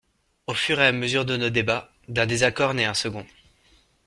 Au 0.47 0.55
fur 0.55 0.81
et 0.81 0.87
à 0.87 0.91
mesure 0.93 1.25
de 1.25 1.37
nos 1.37 1.51
débats, 1.51 1.91
d’un 2.07 2.25
désaccord 2.25 2.73
naît 2.73 2.85
un 2.85 2.95
second. 2.95 3.27